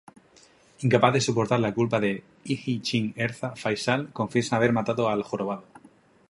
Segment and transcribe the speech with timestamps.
[0.85, 1.99] Incapaz de soportar la culpa,
[2.43, 5.63] Hi-Ching, Ezra, y Faisal confiesan haber matado al jorobado.